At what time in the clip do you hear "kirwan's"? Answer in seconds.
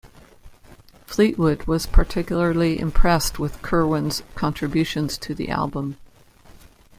3.61-4.23